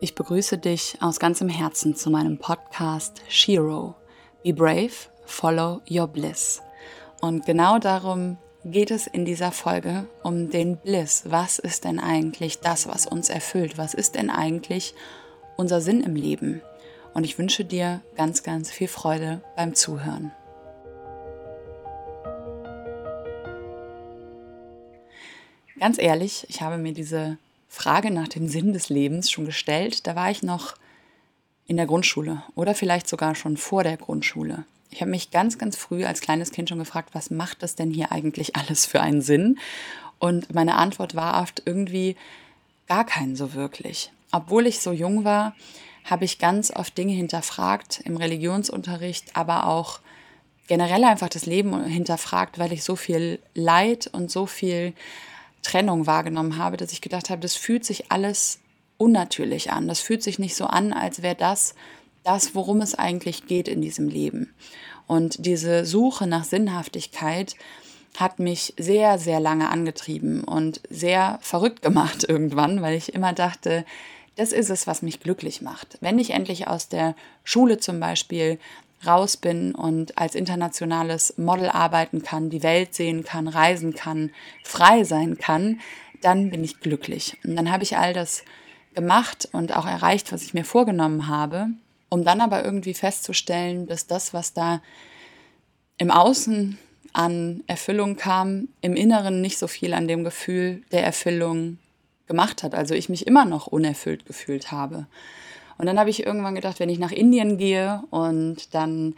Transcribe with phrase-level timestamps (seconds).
[0.00, 3.96] Ich begrüße dich aus ganzem Herzen zu meinem Podcast Shiro.
[4.44, 4.92] Be brave,
[5.24, 6.62] follow your bliss.
[7.20, 11.24] Und genau darum geht es in dieser Folge um den Bliss.
[11.26, 13.76] Was ist denn eigentlich das, was uns erfüllt?
[13.76, 14.94] Was ist denn eigentlich
[15.56, 16.62] unser Sinn im Leben?
[17.12, 20.30] Und ich wünsche dir ganz, ganz viel Freude beim Zuhören.
[25.80, 27.38] Ganz ehrlich, ich habe mir diese
[27.68, 30.06] Frage nach dem Sinn des Lebens schon gestellt.
[30.06, 30.74] Da war ich noch
[31.66, 34.64] in der Grundschule oder vielleicht sogar schon vor der Grundschule.
[34.90, 37.90] Ich habe mich ganz, ganz früh als kleines Kind schon gefragt, was macht das denn
[37.90, 39.58] hier eigentlich alles für einen Sinn?
[40.18, 42.16] Und meine Antwort war oft irgendwie
[42.88, 44.10] gar keinen so wirklich.
[44.32, 45.54] Obwohl ich so jung war,
[46.04, 50.00] habe ich ganz oft Dinge hinterfragt im Religionsunterricht, aber auch
[50.68, 54.94] generell einfach das Leben hinterfragt, weil ich so viel Leid und so viel
[55.62, 58.60] Trennung wahrgenommen habe, dass ich gedacht habe, das fühlt sich alles
[58.96, 59.88] unnatürlich an.
[59.88, 61.74] Das fühlt sich nicht so an, als wäre das
[62.24, 64.52] das, worum es eigentlich geht in diesem Leben.
[65.06, 67.54] Und diese Suche nach Sinnhaftigkeit
[68.18, 73.84] hat mich sehr, sehr lange angetrieben und sehr verrückt gemacht irgendwann, weil ich immer dachte,
[74.36, 75.98] das ist es, was mich glücklich macht.
[76.00, 77.14] Wenn ich endlich aus der
[77.44, 78.58] Schule zum Beispiel
[79.06, 84.30] raus bin und als internationales Model arbeiten kann, die Welt sehen kann, reisen kann,
[84.64, 85.80] frei sein kann,
[86.20, 87.36] dann bin ich glücklich.
[87.44, 88.44] Und dann habe ich all das
[88.94, 91.68] gemacht und auch erreicht, was ich mir vorgenommen habe,
[92.08, 94.82] um dann aber irgendwie festzustellen, dass das, was da
[95.98, 96.78] im Außen
[97.12, 101.78] an Erfüllung kam, im Inneren nicht so viel an dem Gefühl der Erfüllung
[102.26, 102.74] gemacht hat.
[102.74, 105.06] Also ich mich immer noch unerfüllt gefühlt habe.
[105.78, 109.14] Und dann habe ich irgendwann gedacht, wenn ich nach Indien gehe und dann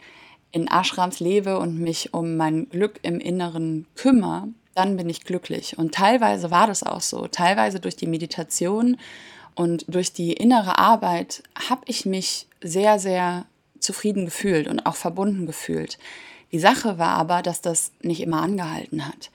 [0.51, 5.77] in Ashrams lebe und mich um mein Glück im Inneren kümmere, dann bin ich glücklich.
[5.77, 7.27] Und teilweise war das auch so.
[7.27, 8.97] Teilweise durch die Meditation
[9.55, 13.45] und durch die innere Arbeit habe ich mich sehr, sehr
[13.79, 15.97] zufrieden gefühlt und auch verbunden gefühlt.
[16.51, 19.31] Die Sache war aber, dass das nicht immer angehalten hat.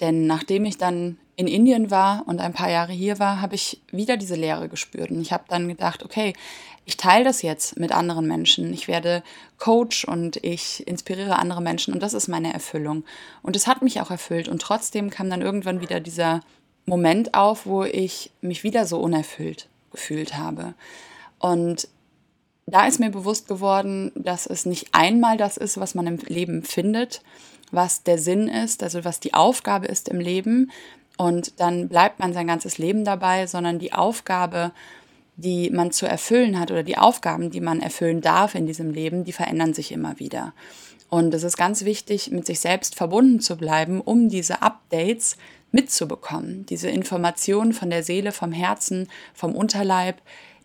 [0.00, 3.80] Denn nachdem ich dann in Indien war und ein paar Jahre hier war, habe ich
[3.90, 5.10] wieder diese Leere gespürt.
[5.10, 6.34] Und ich habe dann gedacht, okay,
[6.84, 8.72] ich teile das jetzt mit anderen Menschen.
[8.72, 9.22] Ich werde
[9.58, 13.04] Coach und ich inspiriere andere Menschen und das ist meine Erfüllung.
[13.42, 14.48] Und es hat mich auch erfüllt.
[14.48, 16.40] Und trotzdem kam dann irgendwann wieder dieser
[16.84, 20.74] Moment auf, wo ich mich wieder so unerfüllt gefühlt habe.
[21.38, 21.88] Und
[22.66, 26.62] da ist mir bewusst geworden, dass es nicht einmal das ist, was man im Leben
[26.62, 27.22] findet,
[27.70, 30.70] was der Sinn ist, also was die Aufgabe ist im Leben,
[31.16, 34.72] und dann bleibt man sein ganzes Leben dabei, sondern die Aufgabe,
[35.36, 39.24] die man zu erfüllen hat oder die Aufgaben, die man erfüllen darf in diesem Leben,
[39.24, 40.52] die verändern sich immer wieder.
[41.08, 45.36] Und es ist ganz wichtig, mit sich selbst verbunden zu bleiben, um diese Updates
[45.70, 50.20] mitzubekommen, diese Informationen von der Seele, vom Herzen, vom Unterleib,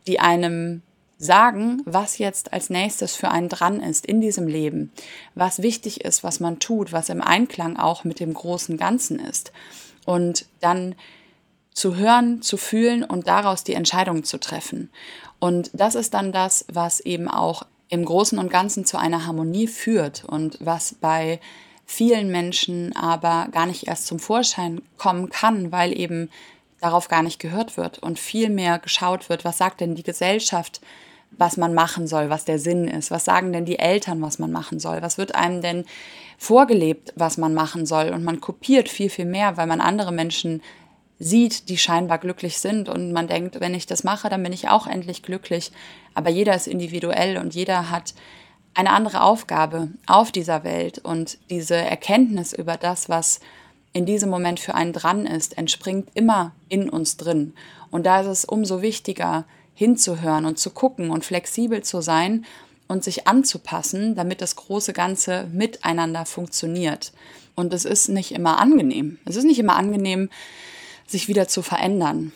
[0.05, 0.81] die einem
[1.17, 4.91] sagen, was jetzt als nächstes für einen dran ist in diesem Leben,
[5.33, 9.51] was wichtig ist, was man tut, was im Einklang auch mit dem großen Ganzen ist
[10.07, 10.95] und dann
[11.73, 14.89] zu hören, zu fühlen und daraus die Entscheidung zu treffen.
[15.39, 19.67] Und das ist dann das, was eben auch im Großen und Ganzen zu einer Harmonie
[19.67, 21.39] führt und was bei
[21.85, 26.29] vielen Menschen aber gar nicht erst zum Vorschein kommen kann, weil eben
[26.79, 30.81] darauf gar nicht gehört wird und viel mehr geschaut wird, was sagt denn die Gesellschaft,
[31.37, 34.51] was man machen soll, was der Sinn ist, was sagen denn die Eltern, was man
[34.51, 35.85] machen soll, was wird einem denn
[36.37, 38.09] vorgelebt, was man machen soll.
[38.09, 40.61] Und man kopiert viel, viel mehr, weil man andere Menschen
[41.19, 42.89] sieht, die scheinbar glücklich sind.
[42.89, 45.71] Und man denkt, wenn ich das mache, dann bin ich auch endlich glücklich.
[46.13, 48.13] Aber jeder ist individuell und jeder hat
[48.73, 50.99] eine andere Aufgabe auf dieser Welt.
[50.99, 53.39] Und diese Erkenntnis über das, was
[53.93, 57.53] in diesem Moment für einen dran ist, entspringt immer in uns drin.
[57.89, 59.45] Und da ist es umso wichtiger,
[59.77, 62.45] hinzuhören und zu gucken und flexibel zu sein
[62.87, 67.13] und sich anzupassen, damit das große Ganze miteinander funktioniert.
[67.53, 69.19] Und es ist nicht immer angenehm.
[69.25, 70.31] Es ist nicht immer angenehm,
[71.05, 72.31] sich wieder zu verändern.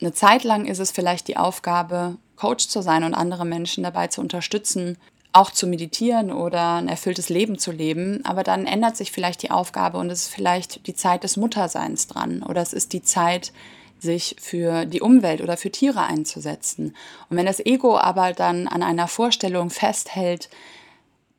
[0.00, 4.06] Eine Zeit lang ist es vielleicht die Aufgabe, Coach zu sein und andere Menschen dabei
[4.06, 4.96] zu unterstützen,
[5.32, 8.24] auch zu meditieren oder ein erfülltes Leben zu leben.
[8.24, 12.06] Aber dann ändert sich vielleicht die Aufgabe und es ist vielleicht die Zeit des Mutterseins
[12.06, 13.52] dran oder es ist die Zeit,
[13.98, 16.94] sich für die Umwelt oder für Tiere einzusetzen.
[17.28, 20.48] Und wenn das Ego aber dann an einer Vorstellung festhält,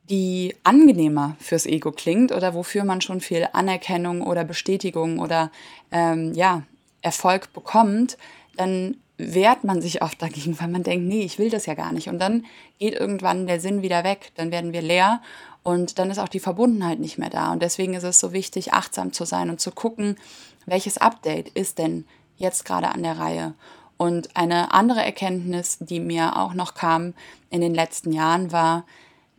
[0.09, 5.51] die angenehmer fürs Ego klingt oder wofür man schon viel Anerkennung oder Bestätigung oder
[5.91, 6.63] ähm, ja,
[7.01, 8.17] Erfolg bekommt,
[8.55, 11.91] dann wehrt man sich oft dagegen, weil man denkt, nee, ich will das ja gar
[11.91, 12.07] nicht.
[12.07, 12.45] Und dann
[12.79, 15.21] geht irgendwann der Sinn wieder weg, dann werden wir leer
[15.63, 17.51] und dann ist auch die Verbundenheit nicht mehr da.
[17.51, 20.17] Und deswegen ist es so wichtig, achtsam zu sein und zu gucken,
[20.65, 22.05] welches Update ist denn
[22.37, 23.53] jetzt gerade an der Reihe
[23.97, 27.13] Und eine andere Erkenntnis, die mir auch noch kam
[27.49, 28.85] in den letzten Jahren, war,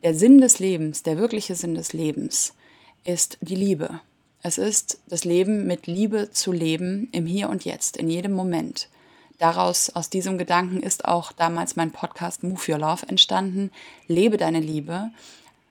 [0.02, 2.54] der Sinn des Lebens, der wirkliche Sinn des Lebens,
[3.04, 4.00] ist die Liebe.
[4.42, 8.88] Es ist das Leben mit Liebe zu leben im Hier und Jetzt, in jedem Moment.
[9.38, 13.70] Daraus, aus diesem Gedanken ist auch damals mein Podcast Move Your Love entstanden.
[14.08, 15.10] Lebe deine Liebe,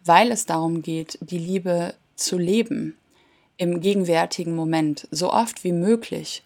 [0.06, 2.98] weil es darum geht, die Liebe zu leben
[3.58, 6.44] im gegenwärtigen Moment, so oft wie möglich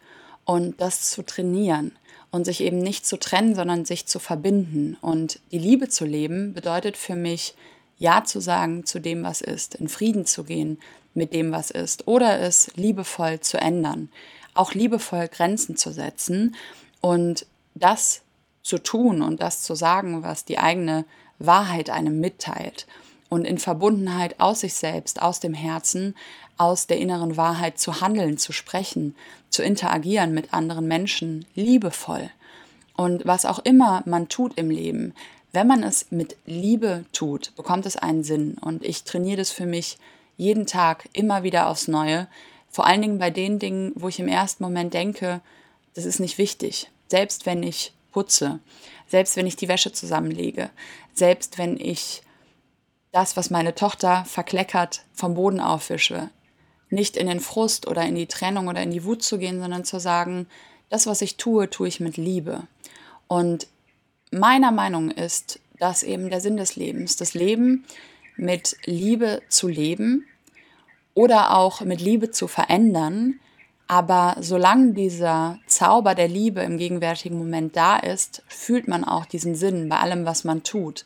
[0.51, 1.93] und das zu trainieren
[2.29, 4.97] und sich eben nicht zu trennen, sondern sich zu verbinden.
[4.99, 7.55] Und die Liebe zu leben bedeutet für mich,
[7.97, 10.77] Ja zu sagen zu dem, was ist, in Frieden zu gehen
[11.13, 14.09] mit dem, was ist, oder es liebevoll zu ändern,
[14.53, 16.55] auch liebevoll Grenzen zu setzen
[16.99, 18.21] und das
[18.61, 21.05] zu tun und das zu sagen, was die eigene
[21.39, 22.87] Wahrheit einem mitteilt
[23.31, 26.15] und in Verbundenheit aus sich selbst, aus dem Herzen,
[26.57, 29.15] aus der inneren Wahrheit zu handeln, zu sprechen,
[29.49, 32.29] zu interagieren mit anderen Menschen, liebevoll.
[32.97, 35.13] Und was auch immer man tut im Leben,
[35.53, 38.57] wenn man es mit Liebe tut, bekommt es einen Sinn.
[38.59, 39.97] Und ich trainiere das für mich
[40.35, 42.27] jeden Tag immer wieder aufs Neue.
[42.69, 45.39] Vor allen Dingen bei den Dingen, wo ich im ersten Moment denke,
[45.93, 46.91] das ist nicht wichtig.
[47.07, 48.59] Selbst wenn ich putze,
[49.07, 50.69] selbst wenn ich die Wäsche zusammenlege,
[51.13, 52.23] selbst wenn ich
[53.11, 56.29] das, was meine Tochter verkleckert, vom Boden aufwische,
[56.89, 59.83] nicht in den Frust oder in die Trennung oder in die Wut zu gehen, sondern
[59.83, 60.47] zu sagen,
[60.89, 62.63] das, was ich tue, tue ich mit Liebe.
[63.27, 63.67] Und
[64.31, 67.15] meiner Meinung ist das eben der Sinn des Lebens.
[67.15, 67.85] Das Leben
[68.35, 70.25] mit Liebe zu leben
[71.13, 73.39] oder auch mit Liebe zu verändern.
[73.87, 79.55] Aber solange dieser Zauber der Liebe im gegenwärtigen Moment da ist, fühlt man auch diesen
[79.55, 81.05] Sinn bei allem, was man tut.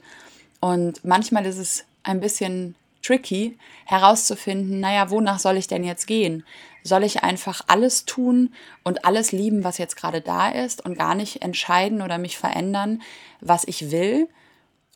[0.59, 6.43] Und manchmal ist es ein bisschen tricky herauszufinden, naja, wonach soll ich denn jetzt gehen?
[6.83, 8.53] Soll ich einfach alles tun
[8.83, 13.01] und alles lieben, was jetzt gerade da ist und gar nicht entscheiden oder mich verändern,
[13.41, 14.27] was ich will?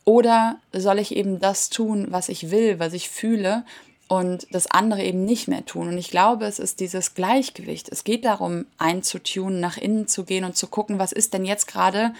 [0.05, 3.63] Oder soll ich eben das tun, was ich will, was ich fühle
[4.07, 5.89] und das andere eben nicht mehr tun?
[5.89, 7.89] Und ich glaube, es ist dieses Gleichgewicht.
[7.89, 11.67] Es geht darum, einzutunen, nach innen zu gehen und zu gucken, was ist denn jetzt
[11.67, 12.13] gerade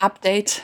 [0.00, 0.62] Update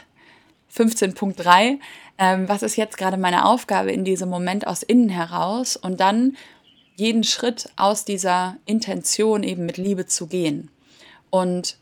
[0.74, 1.78] 15.3
[2.18, 6.36] ähm, was ist jetzt gerade meine Aufgabe in diesem Moment aus innen heraus und dann
[6.96, 10.70] jeden Schritt aus dieser Intention eben mit Liebe zu gehen
[11.30, 11.78] und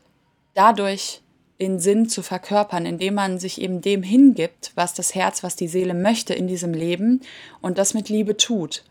[0.53, 1.21] dadurch
[1.59, 5.67] den Sinn zu verkörpern, indem man sich eben dem hingibt, was das Herz, was die
[5.67, 7.21] Seele möchte in diesem Leben
[7.61, 8.83] und das mit Liebe tut.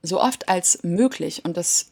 [0.00, 1.90] So oft als möglich und das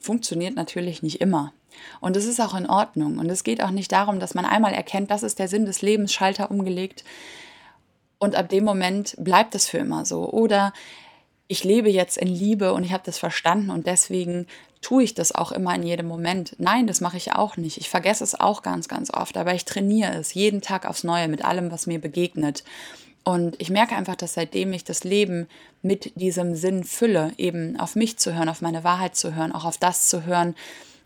[0.00, 1.52] funktioniert natürlich nicht immer.
[2.00, 3.18] Und es ist auch in Ordnung.
[3.18, 5.82] Und es geht auch nicht darum, dass man einmal erkennt, das ist der Sinn des
[5.82, 7.04] Lebens, Schalter umgelegt,
[8.24, 10.30] und ab dem Moment bleibt es für immer so.
[10.30, 10.72] Oder
[11.46, 14.46] ich lebe jetzt in Liebe und ich habe das verstanden und deswegen
[14.80, 16.56] tue ich das auch immer in jedem Moment.
[16.58, 17.76] Nein, das mache ich auch nicht.
[17.76, 21.28] Ich vergesse es auch ganz, ganz oft, aber ich trainiere es jeden Tag aufs Neue
[21.28, 22.64] mit allem, was mir begegnet.
[23.24, 25.46] Und ich merke einfach, dass seitdem ich das Leben
[25.82, 29.64] mit diesem Sinn fülle, eben auf mich zu hören, auf meine Wahrheit zu hören, auch
[29.66, 30.54] auf das zu hören,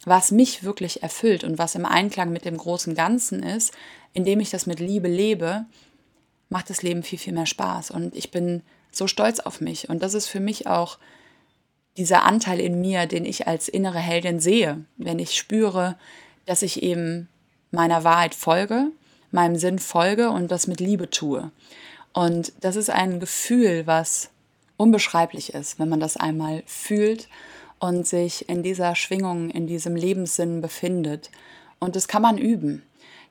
[0.04, 3.72] was mich wirklich erfüllt und was im Einklang mit dem großen Ganzen ist,
[4.12, 5.66] indem ich das mit Liebe lebe,
[6.48, 7.90] macht das Leben viel, viel mehr Spaß.
[7.90, 9.88] Und ich bin so stolz auf mich.
[9.88, 10.98] Und das ist für mich auch
[11.96, 15.98] dieser Anteil in mir, den ich als innere Heldin sehe, wenn ich spüre,
[16.46, 17.28] dass ich eben
[17.70, 18.92] meiner Wahrheit folge,
[19.30, 21.50] meinem Sinn folge und das mit Liebe tue.
[22.12, 24.30] Und das ist ein Gefühl, was
[24.76, 27.28] unbeschreiblich ist, wenn man das einmal fühlt
[27.80, 31.30] und sich in dieser Schwingung, in diesem Lebenssinn befindet.
[31.78, 32.82] Und das kann man üben.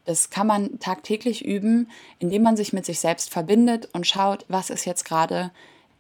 [0.06, 1.90] Das kann man tagtäglich üben,
[2.20, 5.52] indem man sich mit sich selbst verbindet und schaut, was ist jetzt gerade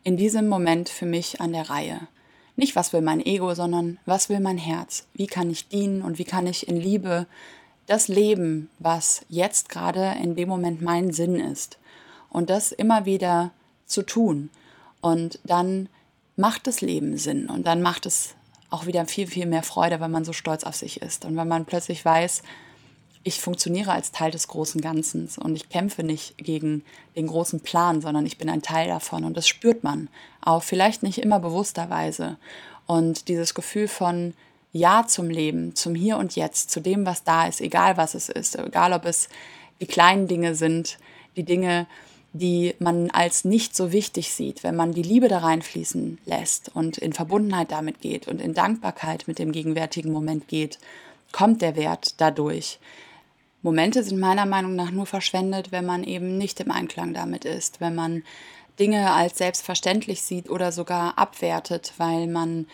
[0.03, 2.07] in diesem Moment für mich an der Reihe.
[2.55, 5.07] Nicht, was will mein Ego, sondern was will mein Herz?
[5.13, 7.27] Wie kann ich dienen und wie kann ich in Liebe
[7.85, 11.77] das leben, was jetzt gerade in dem Moment mein Sinn ist?
[12.29, 13.51] Und das immer wieder
[13.85, 14.49] zu tun.
[15.01, 15.89] Und dann
[16.37, 17.49] macht das Leben Sinn?
[17.49, 18.35] Und dann macht es
[18.69, 21.25] auch wieder viel, viel mehr Freude, wenn man so stolz auf sich ist.
[21.25, 22.43] Und wenn man plötzlich weiß,
[23.23, 26.83] ich funktioniere als Teil des großen Ganzen und ich kämpfe nicht gegen
[27.15, 29.25] den großen Plan, sondern ich bin ein Teil davon.
[29.25, 30.07] Und das spürt man
[30.41, 32.37] auch vielleicht nicht immer bewussterweise.
[32.85, 34.33] Und dieses Gefühl von
[34.71, 38.29] Ja zum Leben, zum Hier und Jetzt, zu dem, was da ist, egal was es
[38.29, 39.27] ist, egal ob es
[39.81, 40.97] die kleinen Dinge sind,
[41.35, 41.85] die Dinge,
[42.33, 46.97] die man als nicht so wichtig sieht, wenn man die Liebe da reinfließen lässt und
[46.97, 50.77] in Verbundenheit damit geht und in Dankbarkeit mit dem gegenwärtigen Moment geht,
[51.31, 52.79] kommt der Wert dadurch.
[53.61, 57.81] Momente sind meiner Meinung nach nur verschwendet, wenn man eben nicht im Einklang damit ist,
[57.81, 58.23] wenn man
[58.79, 62.67] Dinge als selbstverständlich sieht oder sogar abwertet, weil man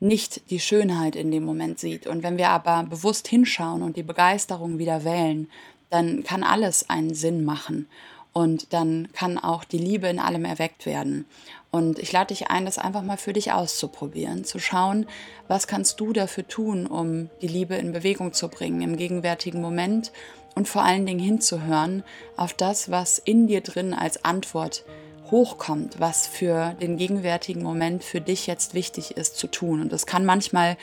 [0.00, 2.06] nicht die Schönheit in dem Moment sieht.
[2.06, 5.48] Und wenn wir aber bewusst hinschauen und die Begeisterung wieder wählen,
[5.88, 7.88] dann kann alles einen Sinn machen.
[8.34, 11.24] Und dann kann auch die Liebe in allem erweckt werden.
[11.70, 15.06] Und ich lade dich ein, das einfach mal für dich auszuprobieren, zu schauen,
[15.48, 20.12] was kannst du dafür tun, um die Liebe in Bewegung zu bringen im gegenwärtigen Moment
[20.54, 22.02] und vor allen Dingen hinzuhören
[22.36, 24.84] auf das, was in dir drin als Antwort
[25.30, 29.80] hochkommt, was für den gegenwärtigen Moment für dich jetzt wichtig ist zu tun.
[29.80, 30.76] Und das kann manchmal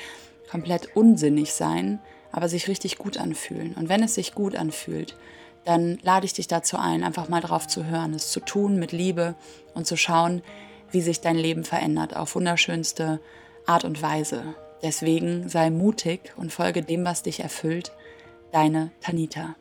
[0.49, 1.99] komplett unsinnig sein,
[2.31, 3.75] aber sich richtig gut anfühlen.
[3.75, 5.15] Und wenn es sich gut anfühlt,
[5.63, 8.91] dann lade ich dich dazu ein, einfach mal drauf zu hören, es zu tun mit
[8.91, 9.35] Liebe
[9.73, 10.41] und zu schauen,
[10.91, 13.19] wie sich dein Leben verändert auf wunderschönste
[13.65, 14.55] Art und Weise.
[14.81, 17.91] Deswegen sei mutig und folge dem, was dich erfüllt.
[18.51, 19.55] Deine Tanita.